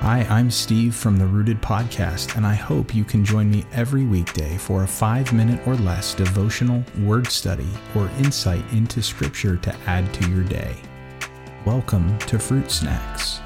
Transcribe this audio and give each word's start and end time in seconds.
Hi, 0.00 0.26
I'm 0.30 0.50
Steve 0.50 0.94
from 0.94 1.18
the 1.18 1.26
Rooted 1.26 1.60
Podcast, 1.60 2.38
and 2.38 2.46
I 2.46 2.54
hope 2.54 2.94
you 2.94 3.04
can 3.04 3.22
join 3.22 3.50
me 3.50 3.66
every 3.70 4.06
weekday 4.06 4.56
for 4.56 4.82
a 4.82 4.88
five 4.88 5.30
minute 5.34 5.60
or 5.68 5.74
less 5.74 6.14
devotional 6.14 6.82
word 7.00 7.26
study 7.26 7.68
or 7.94 8.08
insight 8.18 8.64
into 8.72 9.02
Scripture 9.02 9.58
to 9.58 9.76
add 9.86 10.10
to 10.14 10.30
your 10.30 10.42
day. 10.42 10.74
Welcome 11.66 12.18
to 12.20 12.38
Fruit 12.38 12.70
Snacks. 12.70 13.40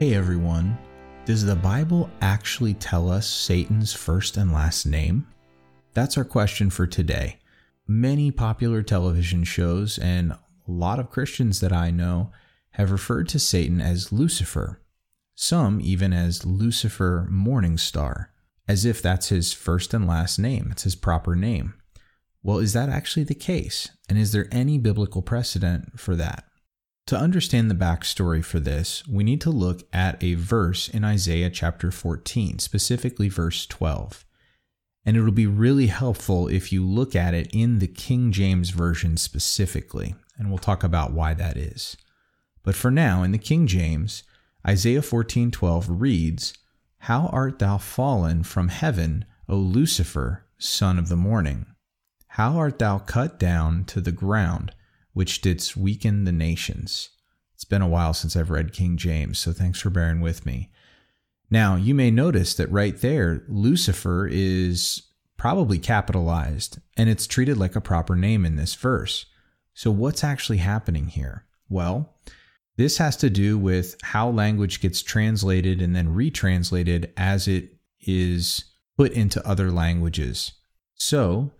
Hey 0.00 0.14
everyone, 0.14 0.76
does 1.26 1.44
the 1.44 1.54
Bible 1.54 2.10
actually 2.20 2.74
tell 2.74 3.08
us 3.08 3.28
Satan's 3.28 3.92
first 3.92 4.36
and 4.36 4.52
last 4.52 4.84
name? 4.84 5.28
That's 5.94 6.18
our 6.18 6.24
question 6.24 6.70
for 6.70 6.88
today 6.88 7.39
many 7.90 8.30
popular 8.30 8.84
television 8.84 9.42
shows 9.42 9.98
and 9.98 10.30
a 10.30 10.38
lot 10.68 11.00
of 11.00 11.10
Christians 11.10 11.58
that 11.58 11.72
I 11.72 11.90
know 11.90 12.30
have 12.74 12.92
referred 12.92 13.28
to 13.30 13.40
Satan 13.40 13.80
as 13.80 14.12
Lucifer, 14.12 14.80
some 15.34 15.80
even 15.82 16.12
as 16.12 16.46
Lucifer 16.46 17.26
Morningstar, 17.28 18.26
as 18.68 18.84
if 18.84 19.02
that's 19.02 19.30
his 19.30 19.52
first 19.52 19.92
and 19.92 20.06
last 20.06 20.38
name, 20.38 20.68
it's 20.70 20.84
his 20.84 20.94
proper 20.94 21.34
name. 21.34 21.74
Well, 22.44 22.58
is 22.58 22.74
that 22.74 22.88
actually 22.88 23.24
the 23.24 23.34
case? 23.34 23.88
And 24.08 24.16
is 24.16 24.30
there 24.30 24.46
any 24.52 24.78
biblical 24.78 25.20
precedent 25.20 25.98
for 25.98 26.14
that? 26.14 26.44
To 27.08 27.18
understand 27.18 27.68
the 27.68 27.74
backstory 27.74 28.44
for 28.44 28.60
this, 28.60 29.02
we 29.08 29.24
need 29.24 29.40
to 29.40 29.50
look 29.50 29.82
at 29.92 30.22
a 30.22 30.34
verse 30.34 30.88
in 30.88 31.02
Isaiah 31.02 31.50
chapter 31.50 31.90
14, 31.90 32.60
specifically 32.60 33.28
verse 33.28 33.66
12. 33.66 34.24
And 35.04 35.16
it'll 35.16 35.32
be 35.32 35.46
really 35.46 35.86
helpful 35.86 36.48
if 36.48 36.72
you 36.72 36.84
look 36.84 37.16
at 37.16 37.34
it 37.34 37.48
in 37.52 37.78
the 37.78 37.88
King 37.88 38.32
James 38.32 38.70
Version 38.70 39.16
specifically. 39.16 40.14
And 40.36 40.48
we'll 40.48 40.58
talk 40.58 40.84
about 40.84 41.12
why 41.12 41.34
that 41.34 41.56
is. 41.56 41.96
But 42.62 42.74
for 42.74 42.90
now, 42.90 43.22
in 43.22 43.32
the 43.32 43.38
King 43.38 43.66
James, 43.66 44.22
Isaiah 44.66 45.00
14:12 45.00 45.88
reads, 45.88 46.52
"How 46.98 47.28
art 47.28 47.58
thou 47.58 47.78
fallen 47.78 48.42
from 48.42 48.68
heaven, 48.68 49.24
O 49.48 49.56
Lucifer, 49.56 50.46
son 50.58 50.98
of 50.98 51.08
the 51.08 51.16
morning? 51.16 51.66
How 52.28 52.58
art 52.58 52.78
thou 52.78 52.98
cut 52.98 53.40
down 53.40 53.84
to 53.86 54.00
the 54.00 54.12
ground, 54.12 54.72
which 55.14 55.40
didst 55.40 55.76
weaken 55.76 56.24
the 56.24 56.32
nations?" 56.32 57.08
It's 57.54 57.64
been 57.64 57.82
a 57.82 57.88
while 57.88 58.12
since 58.14 58.36
I've 58.36 58.50
read 58.50 58.72
King 58.72 58.96
James, 58.96 59.38
so 59.38 59.52
thanks 59.52 59.80
for 59.80 59.90
bearing 59.90 60.20
with 60.20 60.44
me. 60.44 60.70
Now, 61.50 61.76
you 61.76 61.94
may 61.94 62.10
notice 62.10 62.54
that 62.54 62.70
right 62.70 62.96
there, 62.96 63.42
Lucifer 63.48 64.28
is 64.30 65.02
probably 65.36 65.78
capitalized 65.78 66.78
and 66.96 67.08
it's 67.08 67.26
treated 67.26 67.56
like 67.56 67.74
a 67.74 67.80
proper 67.80 68.14
name 68.14 68.44
in 68.44 68.56
this 68.56 68.74
verse. 68.74 69.26
So, 69.74 69.90
what's 69.90 70.22
actually 70.22 70.58
happening 70.58 71.08
here? 71.08 71.46
Well, 71.68 72.14
this 72.76 72.98
has 72.98 73.16
to 73.18 73.30
do 73.30 73.58
with 73.58 73.96
how 74.02 74.30
language 74.30 74.80
gets 74.80 75.02
translated 75.02 75.82
and 75.82 75.94
then 75.94 76.14
retranslated 76.14 77.12
as 77.16 77.48
it 77.48 77.76
is 78.00 78.64
put 78.96 79.12
into 79.12 79.46
other 79.46 79.70
languages. 79.70 80.52
So, 80.94 81.50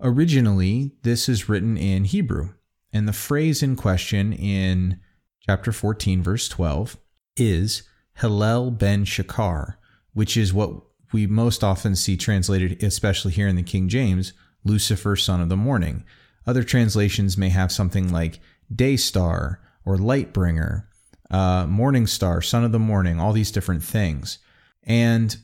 originally, 0.00 0.92
this 1.02 1.28
is 1.28 1.48
written 1.48 1.76
in 1.76 2.04
Hebrew, 2.04 2.50
and 2.92 3.08
the 3.08 3.12
phrase 3.12 3.62
in 3.62 3.76
question 3.76 4.32
in 4.32 5.00
chapter 5.46 5.72
14, 5.72 6.22
verse 6.22 6.48
12 6.48 6.96
is 7.36 7.84
Hillel 8.20 8.70
ben 8.70 9.04
Shakar, 9.04 9.76
which 10.12 10.36
is 10.36 10.52
what 10.52 10.72
we 11.12 11.26
most 11.26 11.64
often 11.64 11.96
see 11.96 12.16
translated, 12.16 12.82
especially 12.82 13.32
here 13.32 13.48
in 13.48 13.56
the 13.56 13.62
King 13.62 13.88
James, 13.88 14.32
Lucifer, 14.64 15.16
son 15.16 15.40
of 15.40 15.48
the 15.48 15.56
morning. 15.56 16.04
Other 16.46 16.62
translations 16.62 17.36
may 17.36 17.48
have 17.48 17.72
something 17.72 18.12
like 18.12 18.40
day 18.74 18.96
star 18.96 19.60
or 19.84 19.96
light 19.96 20.32
bringer, 20.32 20.88
uh, 21.30 21.66
morning 21.66 22.06
star, 22.06 22.42
son 22.42 22.64
of 22.64 22.72
the 22.72 22.78
morning, 22.78 23.18
all 23.18 23.32
these 23.32 23.50
different 23.50 23.82
things. 23.82 24.38
And 24.84 25.36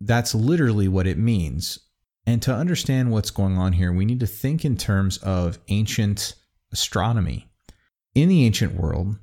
that's 0.00 0.34
literally 0.34 0.88
what 0.88 1.06
it 1.06 1.18
means. 1.18 1.78
And 2.26 2.42
to 2.42 2.54
understand 2.54 3.10
what's 3.10 3.30
going 3.30 3.56
on 3.56 3.72
here, 3.72 3.92
we 3.92 4.04
need 4.04 4.20
to 4.20 4.26
think 4.26 4.64
in 4.64 4.76
terms 4.76 5.16
of 5.18 5.58
ancient 5.68 6.34
astronomy. 6.72 7.48
In 8.14 8.28
the 8.28 8.44
ancient 8.44 8.74
world, 8.74 9.16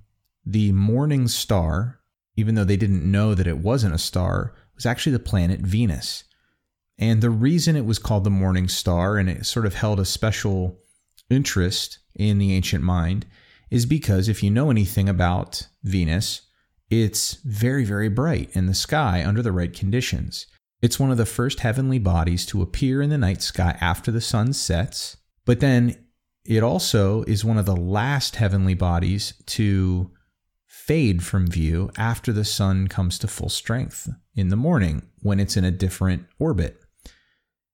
the 0.46 0.72
morning 0.72 1.28
star 1.28 2.00
even 2.36 2.56
though 2.56 2.64
they 2.64 2.78
didn't 2.78 3.10
know 3.10 3.34
that 3.34 3.48
it 3.48 3.60
wasn't 3.60 3.96
a 3.96 4.00
star, 4.00 4.54
it 4.70 4.76
was 4.76 4.86
actually 4.86 5.14
the 5.14 5.20
planet 5.20 5.62
Venus. 5.62 6.24
And 6.98 7.22
the 7.22 7.30
reason 7.30 7.76
it 7.76 7.86
was 7.86 8.00
called 8.00 8.24
the 8.24 8.30
morning 8.30 8.68
star 8.68 9.18
and 9.18 9.30
it 9.30 9.46
sort 9.46 9.66
of 9.66 9.76
held 9.76 10.00
a 10.00 10.06
special 10.06 10.80
interest 11.30 12.00
in 12.16 12.38
the 12.38 12.54
ancient 12.54 12.84
mind 12.84 13.26
is 13.70 13.86
because 13.86 14.30
if 14.30 14.44
you 14.44 14.52
know 14.52 14.70
anything 14.70 15.10
about 15.10 15.68
Venus, 15.84 16.42
it's 16.90 17.36
very, 17.44 17.84
very 17.84 18.10
bright 18.10 18.50
in 18.54 18.68
the 18.68 18.74
sky 18.74 19.24
under 19.26 19.42
the 19.42 19.52
right 19.52 19.74
conditions. 19.74 20.48
It's 20.82 21.00
one 21.00 21.12
of 21.12 21.18
the 21.18 21.26
first 21.26 21.62
heavenly 21.62 22.00
bodies 22.00 22.46
to 22.48 22.62
appear 22.62 23.02
in 23.02 23.10
the 23.10 23.18
night 23.18 23.42
sky 23.42 23.78
after 23.82 24.12
the 24.12 24.22
sun 24.22 24.54
sets, 24.54 25.18
but 25.46 25.60
then 25.60 25.98
it 26.46 26.62
also 26.62 27.24
is 27.24 27.44
one 27.44 27.58
of 27.58 27.66
the 27.66 27.76
last 27.76 28.36
heavenly 28.36 28.76
bodies 28.76 29.34
to 29.48 30.12
fade 30.86 31.24
from 31.24 31.48
view 31.48 31.90
after 31.98 32.32
the 32.32 32.46
sun 32.46 32.88
comes 32.88 33.18
to 33.18 33.28
full 33.28 33.50
strength 33.50 34.08
in 34.36 34.50
the 34.50 34.56
morning 34.56 35.02
when 35.22 35.40
it's 35.40 35.58
in 35.58 35.66
a 35.66 35.72
different 35.72 36.24
orbit. 36.38 36.80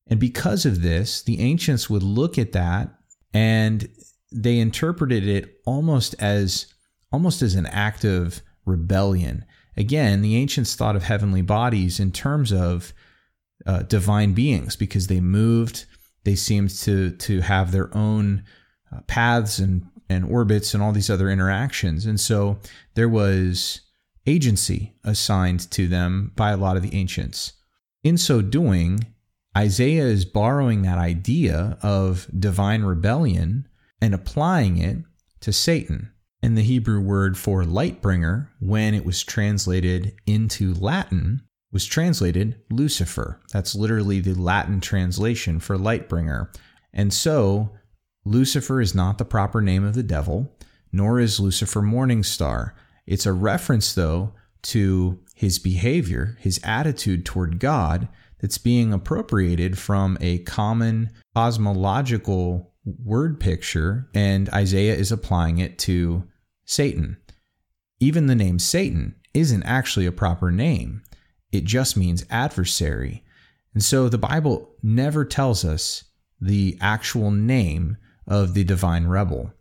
And 0.07 0.17
because 0.19 0.65
of 0.65 0.81
this, 0.81 1.21
the 1.21 1.41
ancients 1.41 1.89
would 1.89 2.03
look 2.03 2.37
at 2.37 2.53
that 2.53 2.89
and 3.33 3.89
they 4.31 4.59
interpreted 4.59 5.27
it 5.27 5.61
almost 5.65 6.15
as 6.19 6.67
almost 7.11 7.41
as 7.41 7.55
an 7.55 7.65
act 7.65 8.05
of 8.05 8.41
rebellion. 8.65 9.43
Again, 9.75 10.21
the 10.21 10.37
ancients 10.37 10.75
thought 10.75 10.95
of 10.95 11.03
heavenly 11.03 11.41
bodies 11.41 11.99
in 11.99 12.11
terms 12.11 12.53
of 12.53 12.93
uh, 13.65 13.83
divine 13.83 14.31
beings 14.31 14.77
because 14.77 15.07
they 15.07 15.19
moved, 15.19 15.85
they 16.23 16.35
seemed 16.35 16.69
to 16.69 17.11
to 17.11 17.41
have 17.41 17.71
their 17.71 17.95
own 17.95 18.43
uh, 18.93 19.01
paths 19.07 19.59
and 19.59 19.85
and 20.11 20.25
orbits 20.25 20.73
and 20.73 20.83
all 20.83 20.91
these 20.91 21.09
other 21.09 21.29
interactions. 21.29 22.05
And 22.05 22.19
so 22.19 22.59
there 22.95 23.09
was 23.09 23.81
agency 24.27 24.93
assigned 25.03 25.71
to 25.71 25.87
them 25.87 26.31
by 26.35 26.51
a 26.51 26.57
lot 26.57 26.77
of 26.77 26.83
the 26.83 26.93
ancients. 26.93 27.53
In 28.03 28.17
so 28.17 28.41
doing, 28.41 29.05
Isaiah 29.57 30.05
is 30.05 30.25
borrowing 30.25 30.83
that 30.83 30.97
idea 30.97 31.77
of 31.81 32.27
divine 32.37 32.83
rebellion 32.83 33.67
and 34.01 34.13
applying 34.13 34.77
it 34.77 34.97
to 35.41 35.51
Satan. 35.51 36.11
And 36.43 36.57
the 36.57 36.63
Hebrew 36.63 36.99
word 36.99 37.37
for 37.37 37.63
light 37.63 38.01
bringer, 38.01 38.51
when 38.59 38.95
it 38.95 39.05
was 39.05 39.23
translated 39.23 40.15
into 40.25 40.73
Latin, 40.73 41.41
was 41.71 41.85
translated 41.85 42.59
Lucifer. 42.71 43.39
That's 43.53 43.75
literally 43.75 44.19
the 44.19 44.33
Latin 44.33 44.81
translation 44.81 45.59
for 45.59 45.77
light 45.77 46.09
bringer. 46.09 46.51
And 46.93 47.13
so 47.13 47.71
Lucifer 48.23 48.79
is 48.79 48.93
not 48.93 49.17
the 49.17 49.25
proper 49.25 49.61
name 49.61 49.83
of 49.83 49.95
the 49.95 50.03
devil, 50.03 50.55
nor 50.91 51.19
is 51.19 51.39
Lucifer 51.39 51.81
Morningstar. 51.81 52.73
It's 53.07 53.25
a 53.25 53.33
reference, 53.33 53.93
though, 53.93 54.33
to 54.63 55.19
his 55.33 55.57
behavior, 55.57 56.37
his 56.39 56.59
attitude 56.63 57.25
toward 57.25 57.59
God, 57.59 58.07
that's 58.39 58.57
being 58.57 58.91
appropriated 58.91 59.77
from 59.77 60.17
a 60.19 60.39
common 60.39 61.11
cosmological 61.35 62.71
word 62.83 63.39
picture, 63.39 64.09
and 64.13 64.49
Isaiah 64.49 64.95
is 64.95 65.11
applying 65.11 65.59
it 65.59 65.77
to 65.79 66.27
Satan. 66.65 67.17
Even 67.99 68.25
the 68.25 68.35
name 68.35 68.57
Satan 68.57 69.15
isn't 69.33 69.63
actually 69.63 70.07
a 70.07 70.11
proper 70.11 70.51
name, 70.51 71.03
it 71.51 71.65
just 71.65 71.95
means 71.95 72.25
adversary. 72.29 73.23
And 73.73 73.83
so 73.83 74.09
the 74.09 74.17
Bible 74.17 74.75
never 74.81 75.23
tells 75.23 75.63
us 75.63 76.03
the 76.39 76.77
actual 76.81 77.29
name 77.29 77.97
of 78.27 78.53
the 78.53 78.63
divine 78.63 79.07
rebel. 79.07 79.53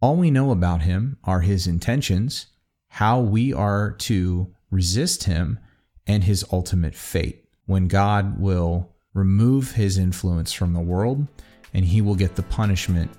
All 0.00 0.16
we 0.16 0.30
know 0.30 0.50
about 0.50 0.82
him 0.82 1.18
are 1.24 1.40
his 1.40 1.66
intentions, 1.66 2.46
how 2.88 3.20
we 3.20 3.52
are 3.52 3.90
to 3.92 4.54
resist 4.70 5.24
him, 5.24 5.58
and 6.06 6.24
his 6.24 6.44
ultimate 6.50 6.94
fate 6.94 7.44
when 7.66 7.86
God 7.86 8.40
will 8.40 8.94
remove 9.12 9.72
his 9.72 9.98
influence 9.98 10.52
from 10.52 10.72
the 10.72 10.80
world 10.80 11.26
and 11.74 11.84
he 11.84 12.00
will 12.00 12.14
get 12.14 12.34
the 12.34 12.42
punishment 12.44 13.10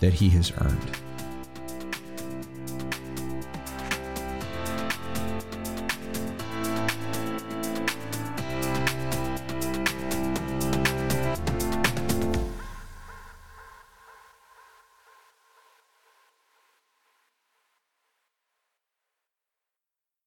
that 0.00 0.14
he 0.14 0.30
has 0.30 0.50
earned. 0.58 1.09